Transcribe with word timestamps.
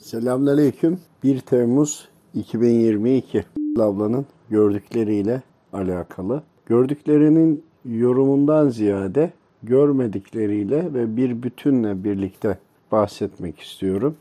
Selamünaleyküm. 0.00 1.00
1 1.24 1.40
Temmuz 1.40 2.08
2022 2.34 3.44
ablanın 3.78 4.26
gördükleriyle 4.50 5.42
alakalı. 5.72 6.42
Gördüklerinin 6.66 7.64
yorumundan 7.84 8.68
ziyade 8.68 9.32
görmedikleriyle 9.62 10.94
ve 10.94 11.16
bir 11.16 11.42
bütünle 11.42 12.04
birlikte 12.04 12.58
bahsetmek 12.92 13.60
istiyorum. 13.60 14.16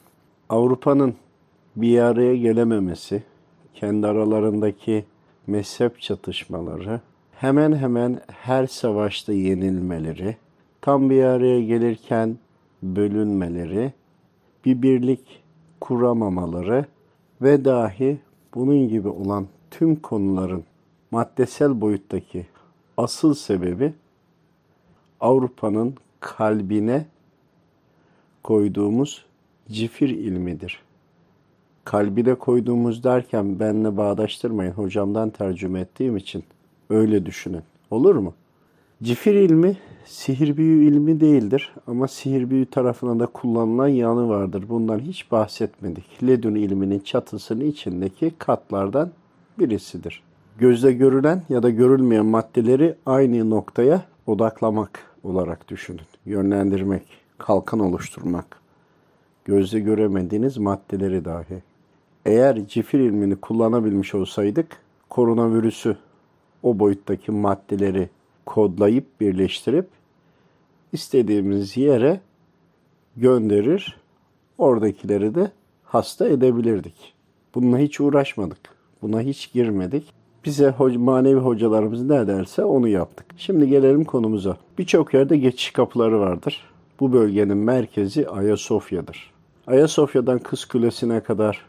Avrupa'nın 0.49 1.13
bir 1.75 1.99
araya 1.99 2.35
gelememesi, 2.35 3.23
kendi 3.73 4.07
aralarındaki 4.07 5.05
mezhep 5.47 6.01
çatışmaları, 6.01 7.01
hemen 7.31 7.75
hemen 7.75 8.21
her 8.27 8.67
savaşta 8.67 9.33
yenilmeleri, 9.33 10.37
tam 10.81 11.09
bir 11.09 11.23
araya 11.23 11.61
gelirken 11.61 12.37
bölünmeleri, 12.83 13.93
bir 14.65 14.81
birlik 14.81 15.38
kuramamaları 15.81 16.85
ve 17.41 17.65
dahi 17.65 18.19
bunun 18.53 18.89
gibi 18.89 19.07
olan 19.07 19.47
tüm 19.71 19.95
konuların 19.95 20.63
maddesel 21.11 21.81
boyuttaki 21.81 22.45
asıl 22.97 23.33
sebebi 23.33 23.93
Avrupa'nın 25.19 25.95
kalbine 26.19 27.05
koyduğumuz 28.43 29.25
cifir 29.71 30.09
ilmidir. 30.09 30.81
Kalbine 31.83 32.35
koyduğumuz 32.35 33.03
derken 33.03 33.59
benle 33.59 33.97
bağdaştırmayın. 33.97 34.71
Hocamdan 34.71 35.29
tercüme 35.29 35.79
ettiğim 35.79 36.17
için 36.17 36.43
öyle 36.89 37.25
düşünün. 37.25 37.63
Olur 37.91 38.15
mu? 38.15 38.33
Cifir 39.03 39.33
ilmi 39.33 39.77
sihir 40.09 40.57
büyü 40.57 40.91
ilmi 40.91 41.19
değildir 41.19 41.73
ama 41.87 42.07
sihir 42.07 42.49
büyü 42.49 42.65
tarafına 42.65 43.19
da 43.19 43.25
kullanılan 43.25 43.87
yanı 43.87 44.29
vardır. 44.29 44.63
Bundan 44.69 44.99
hiç 44.99 45.31
bahsetmedik. 45.31 46.23
Ledün 46.23 46.55
ilminin 46.55 46.99
çatısının 46.99 47.65
içindeki 47.65 48.33
katlardan 48.37 49.11
birisidir. 49.59 50.23
Gözle 50.57 50.91
görülen 50.91 51.43
ya 51.49 51.63
da 51.63 51.69
görülmeyen 51.69 52.25
maddeleri 52.25 52.95
aynı 53.05 53.49
noktaya 53.49 54.03
odaklamak 54.27 54.99
olarak 55.23 55.67
düşünün. 55.67 56.01
Yönlendirmek, 56.25 57.03
kalkan 57.37 57.79
oluşturmak. 57.79 58.59
Gözle 59.45 59.79
göremediğiniz 59.79 60.57
maddeleri 60.57 61.25
dahi. 61.25 61.63
Eğer 62.25 62.67
cifir 62.67 62.99
ilmini 62.99 63.35
kullanabilmiş 63.35 64.15
olsaydık 64.15 64.77
koronavirüsü 65.09 65.97
o 66.63 66.79
boyuttaki 66.79 67.31
maddeleri 67.31 68.09
kodlayıp 68.45 69.21
birleştirip 69.21 69.98
istediğimiz 70.93 71.77
yere 71.77 72.19
gönderir. 73.17 73.99
Oradakileri 74.57 75.35
de 75.35 75.51
hasta 75.83 76.27
edebilirdik. 76.27 77.13
Bununla 77.55 77.77
hiç 77.77 78.01
uğraşmadık. 78.01 78.59
Buna 79.01 79.21
hiç 79.21 79.53
girmedik. 79.53 80.13
Bize 80.45 80.75
manevi 80.97 81.39
hocalarımız 81.39 82.03
ne 82.03 82.27
derse 82.27 82.63
onu 82.63 82.87
yaptık. 82.87 83.25
Şimdi 83.37 83.69
gelelim 83.69 84.03
konumuza. 84.03 84.57
Birçok 84.77 85.13
yerde 85.13 85.37
geçiş 85.37 85.71
kapıları 85.71 86.19
vardır. 86.19 86.63
Bu 86.99 87.13
bölgenin 87.13 87.57
merkezi 87.57 88.29
Ayasofya'dır. 88.29 89.31
Ayasofya'dan 89.67 90.39
Kız 90.39 90.65
Kulesi'ne 90.65 91.19
kadar 91.19 91.65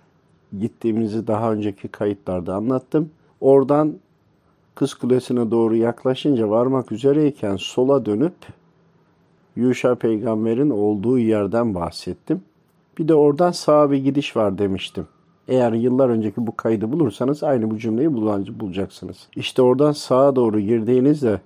gittiğimizi 0.61 1.27
daha 1.27 1.53
önceki 1.53 1.89
kayıtlarda 1.89 2.55
anlattım. 2.55 3.11
Oradan 3.41 3.95
Kız 4.75 4.95
Kulesi'ne 4.95 5.51
doğru 5.51 5.77
yaklaşınca 5.77 6.51
varmak 6.51 6.93
üzereyken 6.93 7.57
sola 7.57 8.07
dönüp 8.07 8.35
Yuşa 9.57 9.95
peygamberin 9.95 10.71
olduğu 10.71 11.19
yerden 11.19 11.75
bahsettim. 11.75 12.43
Bir 12.99 13.09
de 13.09 13.15
oradan 13.15 13.51
sağa 13.51 13.91
bir 13.91 13.97
gidiş 13.97 14.37
var 14.37 14.59
demiştim. 14.59 15.07
Eğer 15.49 15.73
yıllar 15.73 16.09
önceki 16.09 16.47
bu 16.47 16.57
kaydı 16.57 16.93
bulursanız 16.93 17.43
aynı 17.43 17.71
bu 17.71 17.79
cümleyi 17.79 18.15
bulacaksınız. 18.61 19.29
İşte 19.37 19.63
oradan 19.63 19.93
sağa 19.93 20.37
doğru 20.37 20.61
girdiğinizde 20.61 21.41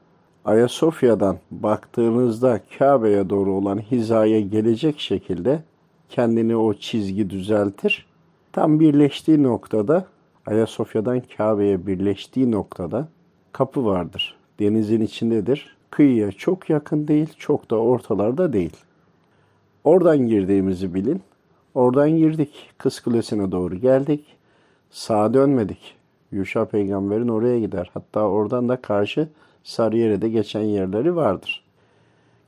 Ayasofya'dan 0.44 1.36
baktığınızda 1.50 2.60
Kabe'ye 2.78 3.30
doğru 3.30 3.52
olan 3.52 3.78
hizaya 3.78 4.40
gelecek 4.40 5.00
şekilde 5.00 5.62
kendini 6.08 6.56
o 6.56 6.74
çizgi 6.74 7.30
düzeltir. 7.30 8.06
Tam 8.52 8.80
birleştiği 8.80 9.42
noktada 9.42 10.06
Ayasofya'dan 10.46 11.22
Kabe'ye 11.36 11.86
birleştiği 11.86 12.50
noktada 12.50 13.08
kapı 13.52 13.84
vardır. 13.84 14.36
Denizin 14.58 15.00
içindedir. 15.00 15.76
Kıyıya 15.94 16.32
çok 16.32 16.70
yakın 16.70 17.08
değil, 17.08 17.34
çok 17.38 17.70
da 17.70 17.76
ortalarda 17.76 18.52
değil. 18.52 18.76
Oradan 19.84 20.18
girdiğimizi 20.18 20.94
bilin. 20.94 21.22
Oradan 21.74 22.10
girdik. 22.10 22.70
Kız 22.78 23.00
Kulesi'ne 23.00 23.52
doğru 23.52 23.76
geldik. 23.76 24.36
Sağa 24.90 25.34
dönmedik. 25.34 25.96
Yuşa 26.32 26.64
peygamberin 26.64 27.28
oraya 27.28 27.60
gider. 27.60 27.90
Hatta 27.94 28.20
oradan 28.20 28.68
da 28.68 28.76
karşı 28.76 29.28
Sarıyer'e 29.64 30.28
geçen 30.28 30.60
yerleri 30.60 31.16
vardır. 31.16 31.64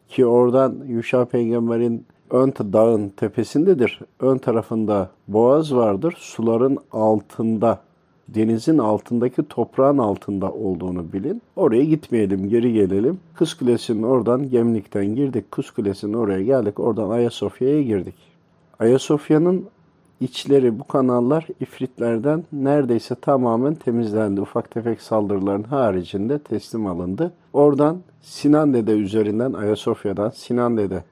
Ki 0.08 0.26
oradan 0.26 0.76
Yuşa 0.86 1.24
peygamberin 1.24 2.06
ön 2.30 2.52
dağın 2.52 3.08
tepesindedir. 3.08 4.00
Ön 4.20 4.38
tarafında 4.38 5.10
boğaz 5.28 5.74
vardır. 5.74 6.14
Suların 6.18 6.78
altında 6.92 7.80
denizin 8.28 8.78
altındaki 8.78 9.42
toprağın 9.42 9.98
altında 9.98 10.53
olduğunu 10.53 11.12
bilin. 11.12 11.42
Oraya 11.56 11.84
gitmeyelim, 11.84 12.48
geri 12.48 12.72
gelelim. 12.72 13.20
Kız 13.34 13.54
Kulesi'nin 13.54 14.03
oradan 14.03 14.50
Gemlik'ten 14.50 15.06
girdik. 15.06 15.50
Kız 15.50 15.70
Kulesi'nin 15.70 16.12
oraya 16.12 16.42
geldik. 16.42 16.81
Oradan 16.81 17.10
Ayasofya'ya 17.10 17.82
girdik. 17.82 18.15
Ayasofya'nın 18.78 19.66
içleri 20.20 20.78
bu 20.78 20.84
kanallar 20.84 21.47
ifritlerden 21.60 22.44
neredeyse 22.53 23.15
tamamen 23.15 23.75
temizlendi. 23.75 24.41
Ufak 24.41 24.70
tefek 24.70 25.00
saldırıların 25.00 25.62
haricinde 25.62 26.38
teslim 26.38 26.86
alındı. 26.86 27.32
Oradan 27.53 27.98
Sinan 28.22 28.75
Dede 28.75 28.92
üzerinden 28.92 29.53
Ayasofya'dan 29.53 30.31
Sinan 30.31 30.76
Dede 30.76 31.04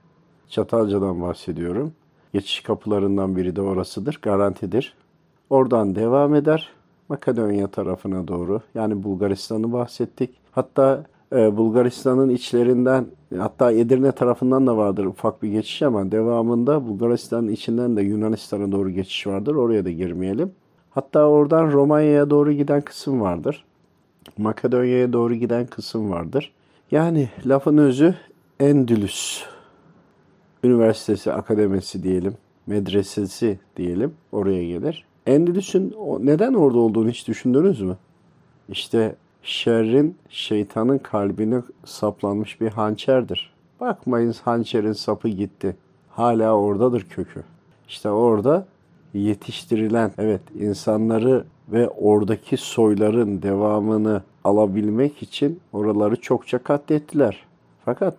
Çatalca'dan 0.48 1.22
bahsediyorum. 1.22 1.92
Geçiş 2.32 2.60
kapılarından 2.60 3.36
biri 3.36 3.56
de 3.56 3.62
orasıdır. 3.62 4.18
Garantidir. 4.22 4.94
Oradan 5.50 5.94
devam 5.94 6.34
eder. 6.34 6.70
Makedonya 7.08 7.66
tarafına 7.66 8.28
doğru 8.28 8.60
yani 8.74 9.02
Bulgaristan'ı 9.02 9.72
bahsettik. 9.72 10.30
Hatta 10.52 11.04
e, 11.32 11.56
Bulgaristan'ın 11.56 12.28
içlerinden 12.28 13.06
hatta 13.38 13.72
Edirne 13.72 14.12
tarafından 14.12 14.66
da 14.66 14.76
vardır 14.76 15.04
ufak 15.04 15.42
bir 15.42 15.48
geçiş 15.48 15.82
ama 15.82 16.12
devamında 16.12 16.88
Bulgaristan'ın 16.88 17.48
içinden 17.48 17.96
de 17.96 18.02
Yunanistan'a 18.02 18.72
doğru 18.72 18.90
geçiş 18.90 19.26
vardır. 19.26 19.54
Oraya 19.54 19.84
da 19.84 19.90
girmeyelim. 19.90 20.52
Hatta 20.90 21.28
oradan 21.28 21.72
Romanya'ya 21.72 22.30
doğru 22.30 22.52
giden 22.52 22.80
kısım 22.80 23.20
vardır. 23.20 23.64
Makedonya'ya 24.38 25.12
doğru 25.12 25.34
giden 25.34 25.66
kısım 25.66 26.10
vardır. 26.10 26.52
Yani 26.90 27.28
lafın 27.46 27.78
özü 27.78 28.14
Endülüs 28.60 29.44
Üniversitesi, 30.64 31.32
akademisi 31.32 32.02
diyelim, 32.02 32.34
medresesi 32.66 33.58
diyelim 33.76 34.14
oraya 34.32 34.68
gelir. 34.68 35.04
Endülüs'ün 35.26 35.94
neden 36.20 36.54
orada 36.54 36.78
olduğunu 36.78 37.08
hiç 37.08 37.28
düşündünüz 37.28 37.80
mü? 37.80 37.96
İşte 38.68 39.16
şerrin, 39.42 40.16
şeytanın 40.28 40.98
kalbine 40.98 41.62
saplanmış 41.84 42.60
bir 42.60 42.68
hançerdir. 42.68 43.54
Bakmayın 43.80 44.34
hançerin 44.44 44.92
sapı 44.92 45.28
gitti. 45.28 45.76
Hala 46.10 46.56
oradadır 46.56 47.02
kökü. 47.02 47.42
İşte 47.88 48.10
orada 48.10 48.66
yetiştirilen, 49.14 50.12
evet 50.18 50.40
insanları 50.58 51.44
ve 51.68 51.88
oradaki 51.88 52.56
soyların 52.56 53.42
devamını 53.42 54.22
alabilmek 54.44 55.22
için 55.22 55.60
oraları 55.72 56.20
çokça 56.20 56.58
katlettiler. 56.58 57.44
Fakat 57.84 58.16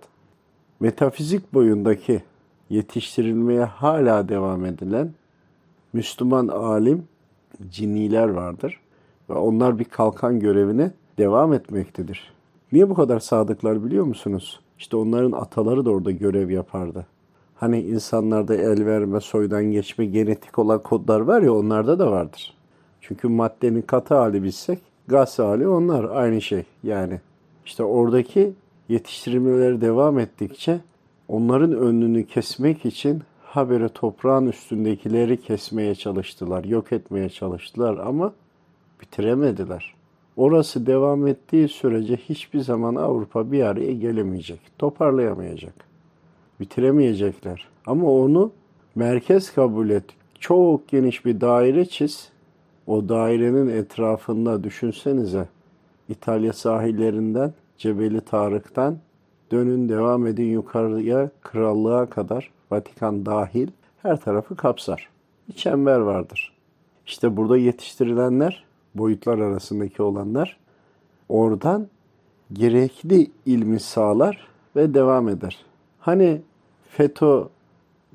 metafizik 0.79 1.53
boyundaki 1.53 2.23
yetiştirilmeye 2.69 3.63
hala 3.63 4.29
devam 4.29 4.65
edilen 4.65 5.11
Müslüman 5.95 6.47
alim 6.47 7.03
cinniler 7.69 8.29
vardır 8.29 8.79
ve 9.29 9.33
onlar 9.33 9.79
bir 9.79 9.83
kalkan 9.83 10.39
görevine 10.39 10.91
devam 11.17 11.53
etmektedir. 11.53 12.33
Niye 12.71 12.89
bu 12.89 12.93
kadar 12.93 13.19
sadıklar 13.19 13.83
biliyor 13.83 14.05
musunuz? 14.05 14.59
İşte 14.79 14.97
onların 14.97 15.31
ataları 15.31 15.85
da 15.85 15.89
orada 15.89 16.11
görev 16.11 16.49
yapardı. 16.49 17.05
Hani 17.55 17.81
insanlarda 17.81 18.55
el 18.55 18.85
verme, 18.85 19.19
soydan 19.19 19.63
geçme, 19.63 20.05
genetik 20.05 20.59
olan 20.59 20.83
kodlar 20.83 21.19
var 21.19 21.41
ya 21.41 21.53
onlarda 21.53 21.99
da 21.99 22.11
vardır. 22.11 22.53
Çünkü 23.01 23.27
maddenin 23.27 23.81
katı 23.81 24.15
hali 24.15 24.43
bilsek, 24.43 24.79
gaz 25.07 25.39
hali 25.39 25.67
onlar 25.67 26.03
aynı 26.03 26.41
şey 26.41 26.63
yani. 26.83 27.21
İşte 27.65 27.83
oradaki 27.83 28.53
yetiştirmeleri 28.89 29.81
devam 29.81 30.19
ettikçe 30.19 30.79
onların 31.27 31.73
önünü 31.73 32.25
kesmek 32.25 32.85
için 32.85 33.23
habere 33.55 33.89
toprağın 33.89 34.47
üstündekileri 34.47 35.41
kesmeye 35.41 35.95
çalıştılar, 35.95 36.63
yok 36.63 36.91
etmeye 36.91 37.29
çalıştılar 37.29 37.97
ama 37.97 38.33
bitiremediler. 39.01 39.95
Orası 40.37 40.85
devam 40.85 41.27
ettiği 41.27 41.67
sürece 41.67 42.15
hiçbir 42.15 42.59
zaman 42.59 42.95
Avrupa 42.95 43.51
bir 43.51 43.63
araya 43.63 43.93
gelemeyecek, 43.93 44.59
toparlayamayacak. 44.77 45.73
Bitiremeyecekler. 46.59 47.67
Ama 47.85 48.11
onu 48.11 48.51
merkez 48.95 49.53
kabul 49.53 49.89
et, 49.89 50.05
çok 50.39 50.87
geniş 50.87 51.25
bir 51.25 51.41
daire 51.41 51.85
çiz. 51.85 52.29
O 52.87 53.09
dairenin 53.09 53.67
etrafında 53.67 54.63
düşünsenize 54.63 55.47
İtalya 56.09 56.53
sahillerinden 56.53 57.53
Cebeli 57.77 58.21
Tarık'tan 58.21 58.97
dönün 59.51 59.89
devam 59.89 60.27
edin 60.27 60.51
yukarıya 60.51 61.29
krallığa 61.41 62.05
kadar 62.05 62.51
Vatikan 62.71 63.25
dahil 63.25 63.67
her 64.01 64.21
tarafı 64.21 64.55
kapsar. 64.55 65.09
Bir 65.49 65.53
çember 65.53 65.99
vardır. 65.99 66.53
İşte 67.05 67.37
burada 67.37 67.57
yetiştirilenler 67.57 68.63
boyutlar 68.95 69.39
arasındaki 69.39 70.01
olanlar 70.01 70.57
oradan 71.29 71.87
gerekli 72.53 73.31
ilmi 73.45 73.79
sağlar 73.79 74.47
ve 74.75 74.93
devam 74.93 75.29
eder. 75.29 75.65
Hani 75.99 76.41
FETÖ 76.89 77.43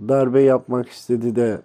darbe 0.09 0.43
yapmak 0.43 0.89
istedi 0.89 1.37
de 1.37 1.61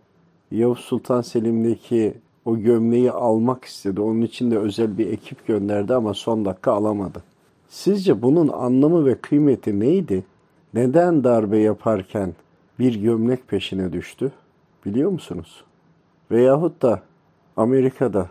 Yavuz 0.52 0.80
Sultan 0.80 1.22
Selim'deki 1.22 2.14
o 2.46 2.58
gömleği 2.58 3.12
almak 3.12 3.66
istedi. 3.66 4.02
Onun 4.02 4.22
için 4.22 4.52
de 4.52 4.58
özel 4.58 4.98
bir 4.98 5.08
ekip 5.08 5.48
gönderdi 5.48 5.94
ama 5.94 6.14
son 6.14 6.46
dakika 6.46 6.72
alamadı. 6.72 7.24
Sizce 7.76 8.22
bunun 8.22 8.48
anlamı 8.48 9.06
ve 9.06 9.16
kıymeti 9.16 9.80
neydi? 9.80 10.24
Neden 10.74 11.24
darbe 11.24 11.58
yaparken 11.58 12.34
bir 12.80 12.96
gömlek 12.96 13.48
peşine 13.48 13.94
düştü? 13.94 14.32
Biliyor 14.86 15.12
musunuz? 15.12 15.64
Veyahut 16.32 16.82
da 16.82 17.02
Amerika'da 17.58 18.30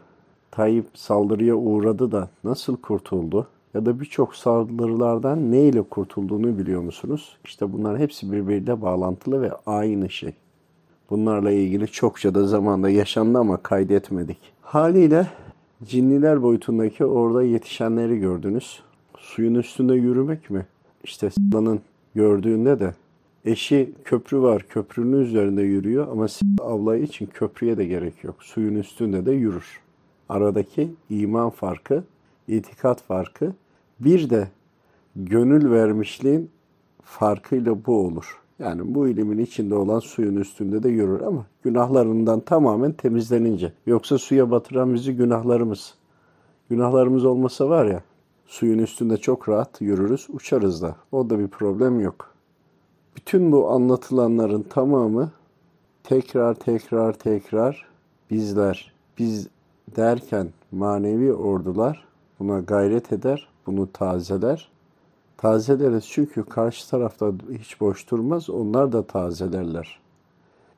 Tayyip 0.51 0.87
saldırıya 0.95 1.55
uğradı 1.55 2.13
da 2.13 2.29
nasıl 2.45 2.77
kurtuldu? 2.77 3.47
Ya 3.75 3.87
da 3.87 4.01
birçok 4.01 4.37
saldırılardan 4.37 5.53
ne 5.53 5.61
ile 5.61 5.83
kurtulduğunu 5.83 6.59
biliyor 6.59 6.83
musunuz? 6.83 7.37
İşte 7.45 7.73
bunlar 7.73 7.99
hepsi 7.99 8.33
birbiriyle 8.33 8.83
bağlantılı 8.83 9.43
ve 9.43 9.53
aynı 9.67 10.11
şey. 10.11 10.33
Bunlarla 11.11 11.51
ilgili 11.51 11.87
çokça 11.89 12.35
da 12.35 12.47
zamanda 12.47 12.91
yaşandı 12.91 13.39
ama 13.39 13.57
kaydetmedik. 13.57 14.39
Haliyle 14.63 15.27
cinniler 15.85 16.43
boyutundaki 16.43 17.05
orada 17.05 17.43
yetişenleri 17.43 18.19
gördünüz. 18.19 18.83
Suyun 19.25 19.55
üstünde 19.55 19.95
yürümek 19.95 20.51
mi? 20.51 20.67
İşte 21.05 21.31
Sıla'nın 21.31 21.81
gördüğünde 22.15 22.81
de 22.81 22.95
eşi 23.45 23.93
köprü 24.05 24.41
var, 24.41 24.63
köprünün 24.69 25.21
üzerinde 25.21 25.63
yürüyor 25.63 26.09
ama 26.09 26.27
avlayı 26.61 27.03
için 27.03 27.27
köprüye 27.27 27.77
de 27.77 27.85
gerek 27.85 28.25
yok. 28.25 28.43
Suyun 28.43 28.75
üstünde 28.75 29.27
de 29.27 29.33
yürür. 29.33 29.81
Aradaki 30.29 30.91
iman 31.11 31.51
farkı, 31.51 32.05
itikat 32.49 33.03
farkı, 33.03 33.53
bir 34.01 34.31
de 34.31 34.49
gönül 35.17 35.71
vermişliğin 35.71 36.51
farkıyla 37.03 37.87
bu 37.87 38.07
olur. 38.07 38.41
Yani 38.59 38.95
bu 38.95 39.09
ilimin 39.09 39.39
içinde 39.39 39.75
olan 39.75 39.99
suyun 39.99 40.37
üstünde 40.37 40.83
de 40.83 40.89
yürür 40.89 41.21
ama 41.21 41.47
günahlarından 41.63 42.41
tamamen 42.41 42.93
temizlenince. 42.93 43.73
Yoksa 43.87 44.19
suya 44.19 44.51
batıran 44.51 44.95
bizi 44.95 45.17
günahlarımız. 45.17 45.95
Günahlarımız 46.71 47.25
olmasa 47.25 47.69
var 47.69 47.87
ya 47.87 48.03
suyun 48.47 48.79
üstünde 48.79 49.17
çok 49.17 49.49
rahat 49.49 49.81
yürürüz, 49.81 50.27
uçarız 50.33 50.83
da. 50.83 50.97
O 51.13 51.31
da 51.31 51.39
bir 51.39 51.49
problem 51.49 52.01
yok. 52.01 52.35
Bütün 53.17 53.53
bu 53.53 53.71
anlatılanların 53.71 54.63
tamamı 54.63 55.31
tekrar 56.05 56.55
tekrar 56.55 57.13
tekrar 57.13 57.87
bizler, 58.31 58.93
biz 59.19 59.49
derken 59.97 60.49
manevi 60.73 61.33
ordular 61.33 62.05
buna 62.39 62.61
gayret 62.61 63.13
eder, 63.13 63.49
bunu 63.67 63.93
tazeler. 63.93 64.69
Tazeleriz 65.37 66.07
çünkü 66.09 66.45
karşı 66.45 66.91
tarafta 66.91 67.33
hiç 67.59 67.81
boş 67.81 68.11
durmaz, 68.11 68.51
onlar 68.51 68.93
da 68.93 69.07
tazelerler. 69.07 70.01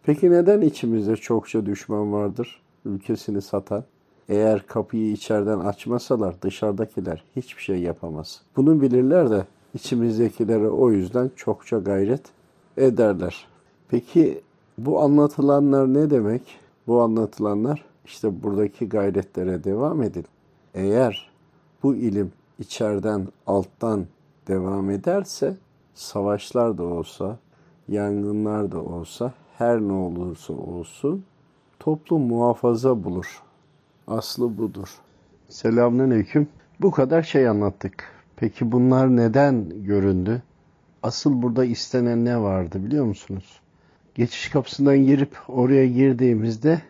Peki 0.02 0.30
neden 0.30 0.60
içimizde 0.60 1.16
çokça 1.16 1.66
düşman 1.66 2.12
vardır, 2.12 2.62
ülkesini 2.84 3.42
satan? 3.42 3.84
Eğer 4.28 4.66
kapıyı 4.66 5.12
içeriden 5.12 5.58
açmasalar 5.58 6.42
dışarıdakiler 6.42 7.24
hiçbir 7.36 7.62
şey 7.62 7.78
yapamaz. 7.78 8.42
Bunu 8.56 8.80
bilirler 8.80 9.30
de 9.30 9.46
içimizdekilere 9.74 10.68
o 10.68 10.90
yüzden 10.90 11.30
çokça 11.36 11.78
gayret 11.78 12.22
ederler. 12.76 13.46
Peki 13.88 14.40
bu 14.78 15.00
anlatılanlar 15.00 15.94
ne 15.94 16.10
demek? 16.10 16.42
Bu 16.86 17.02
anlatılanlar 17.02 17.84
işte 18.04 18.42
buradaki 18.42 18.88
gayretlere 18.88 19.64
devam 19.64 20.02
edin. 20.02 20.24
Eğer 20.74 21.30
bu 21.82 21.94
ilim 21.94 22.32
içeriden 22.58 23.28
alttan 23.46 24.06
devam 24.48 24.90
ederse 24.90 25.56
savaşlar 25.94 26.78
da 26.78 26.82
olsa, 26.82 27.38
yangınlar 27.88 28.72
da 28.72 28.82
olsa, 28.82 29.32
her 29.58 29.80
ne 29.80 29.92
olursa 29.92 30.52
olsun 30.52 31.24
toplum 31.78 32.22
muhafaza 32.22 33.04
bulur. 33.04 33.42
Aslı 34.06 34.58
budur. 34.58 34.88
Selamünaleyküm. 35.48 36.48
Bu 36.80 36.90
kadar 36.90 37.22
şey 37.22 37.48
anlattık. 37.48 38.04
Peki 38.36 38.72
bunlar 38.72 39.16
neden 39.16 39.84
göründü? 39.84 40.42
Asıl 41.02 41.42
burada 41.42 41.64
istenen 41.64 42.24
ne 42.24 42.40
vardı 42.40 42.84
biliyor 42.84 43.04
musunuz? 43.04 43.60
Geçiş 44.14 44.48
kapısından 44.48 44.98
girip 44.98 45.36
oraya 45.48 45.86
girdiğimizde 45.86 46.82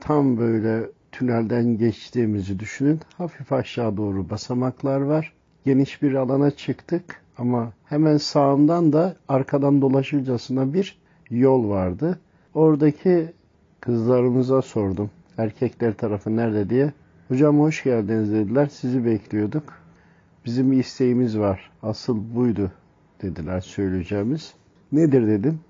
tam 0.00 0.38
böyle 0.38 0.90
tünelden 1.12 1.78
geçtiğimizi 1.78 2.58
düşünün. 2.58 3.00
Hafif 3.18 3.52
aşağı 3.52 3.96
doğru 3.96 4.30
basamaklar 4.30 5.00
var. 5.00 5.32
Geniş 5.64 6.02
bir 6.02 6.14
alana 6.14 6.50
çıktık 6.50 7.22
ama 7.38 7.72
hemen 7.84 8.16
sağımdan 8.16 8.92
da 8.92 9.16
arkadan 9.28 9.82
dolaşırcasına 9.82 10.74
bir 10.74 10.98
yol 11.30 11.68
vardı. 11.68 12.18
Oradaki 12.54 13.32
kızlarımıza 13.80 14.62
sordum. 14.62 15.10
Erkekler 15.38 15.92
tarafı 15.92 16.36
nerede 16.36 16.70
diye. 16.70 16.92
Hocam 17.28 17.60
hoş 17.60 17.84
geldiniz 17.84 18.32
dediler. 18.32 18.66
Sizi 18.66 19.04
bekliyorduk. 19.04 19.64
Bizim 20.44 20.72
bir 20.72 20.76
isteğimiz 20.76 21.38
var. 21.38 21.70
Asıl 21.82 22.34
buydu 22.34 22.70
dediler 23.22 23.60
söyleyeceğimiz. 23.60 24.54
Nedir 24.92 25.26
dedim. 25.26 25.60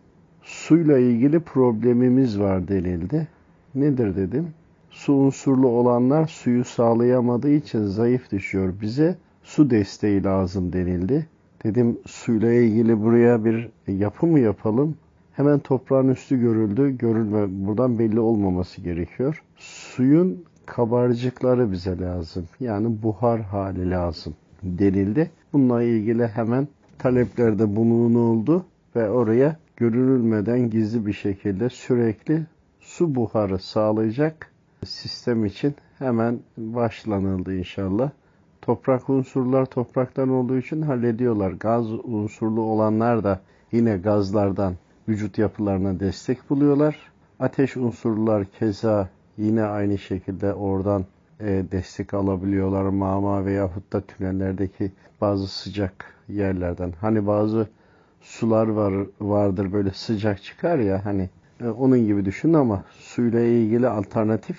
Suyla 0.42 0.98
ilgili 0.98 1.40
problemimiz 1.40 2.40
var 2.40 2.68
denildi. 2.68 3.28
Nedir 3.74 4.16
dedim. 4.16 4.48
Su 4.90 5.12
unsurlu 5.12 5.68
olanlar 5.68 6.26
suyu 6.26 6.64
sağlayamadığı 6.64 7.50
için 7.50 7.84
zayıf 7.84 8.32
düşüyor. 8.32 8.74
Bize 8.80 9.16
su 9.42 9.70
desteği 9.70 10.24
lazım 10.24 10.72
denildi. 10.72 11.26
Dedim 11.64 11.98
suyla 12.06 12.52
ilgili 12.52 13.02
buraya 13.02 13.44
bir 13.44 13.70
yapı 13.88 14.26
mı 14.26 14.40
yapalım? 14.40 14.96
Hemen 15.32 15.58
toprağın 15.58 16.08
üstü 16.08 16.40
görüldü. 16.40 16.96
Görülme 16.98 17.66
buradan 17.66 17.98
belli 17.98 18.20
olmaması 18.20 18.80
gerekiyor. 18.80 19.42
Suyun 19.56 20.44
kabarcıkları 20.66 21.72
bize 21.72 21.98
lazım. 21.98 22.48
Yani 22.60 23.02
buhar 23.02 23.40
hali 23.40 23.90
lazım 23.90 24.34
denildi. 24.62 25.30
Bununla 25.52 25.82
ilgili 25.82 26.26
hemen 26.26 26.68
taleplerde 26.98 27.76
bulunuldu 27.76 28.64
ve 28.96 29.10
oraya 29.10 29.56
görülmeden 29.76 30.70
gizli 30.70 31.06
bir 31.06 31.12
şekilde 31.12 31.68
sürekli 31.68 32.46
su 32.80 33.14
buharı 33.14 33.58
sağlayacak 33.58 34.50
sistem 34.86 35.44
için 35.44 35.74
hemen 35.98 36.38
başlanıldı 36.56 37.56
inşallah. 37.56 38.10
Toprak 38.62 39.10
unsurlar 39.10 39.66
topraktan 39.66 40.28
olduğu 40.28 40.58
için 40.58 40.82
hallediyorlar. 40.82 41.52
Gaz 41.52 41.92
unsurlu 41.92 42.60
olanlar 42.60 43.24
da 43.24 43.40
yine 43.72 43.96
gazlardan 43.96 44.74
vücut 45.08 45.38
yapılarına 45.38 46.00
destek 46.00 46.50
buluyorlar. 46.50 46.96
Ateş 47.40 47.76
unsurlar 47.76 48.44
keza 48.44 49.08
yine 49.38 49.62
aynı 49.62 49.98
şekilde 49.98 50.54
oradan 50.54 51.04
e, 51.40 51.64
destek 51.72 52.14
alabiliyorlar. 52.14 52.82
Mama 52.82 53.44
veyahut 53.44 53.92
da 53.92 54.00
tünellerdeki 54.00 54.92
bazı 55.20 55.48
sıcak 55.48 56.14
yerlerden. 56.28 56.92
Hani 57.00 57.26
bazı 57.26 57.68
sular 58.20 58.66
var 58.66 58.94
vardır 59.20 59.72
böyle 59.72 59.90
sıcak 59.90 60.42
çıkar 60.42 60.78
ya 60.78 61.04
hani 61.04 61.30
e, 61.60 61.68
onun 61.68 62.06
gibi 62.06 62.24
düşün 62.24 62.52
ama 62.52 62.84
suyla 62.98 63.40
ilgili 63.40 63.88
alternatif 63.88 64.58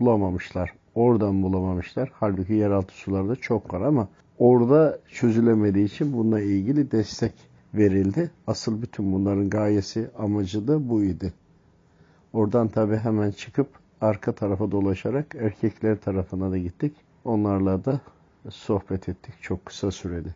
bulamamışlar. 0.00 0.72
Oradan 0.94 1.42
bulamamışlar. 1.42 2.10
Halbuki 2.14 2.52
yeraltı 2.52 2.94
sularda 2.94 3.36
çok 3.36 3.74
var 3.74 3.80
ama 3.80 4.08
orada 4.38 4.98
çözülemediği 5.08 5.86
için 5.86 6.12
bununla 6.12 6.40
ilgili 6.40 6.90
destek 6.90 7.32
verildi. 7.74 8.30
Asıl 8.46 8.82
bütün 8.82 9.12
bunların 9.12 9.50
gayesi, 9.50 10.10
amacı 10.18 10.68
da 10.68 10.88
buydu. 10.88 11.32
Oradan 12.32 12.68
tabi 12.68 12.96
hemen 12.96 13.30
çıkıp 13.30 13.68
arka 14.00 14.32
tarafa 14.32 14.70
dolaşarak 14.70 15.34
erkekler 15.34 16.00
tarafına 16.00 16.50
da 16.50 16.58
gittik. 16.58 16.96
Onlarla 17.24 17.84
da 17.84 18.00
sohbet 18.50 19.08
ettik 19.08 19.34
çok 19.40 19.66
kısa 19.66 19.90
sürede. 19.90 20.34